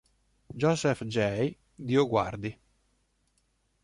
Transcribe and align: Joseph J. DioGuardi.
Joseph 0.57 1.03
J. 1.05 1.57
DioGuardi. 1.79 2.57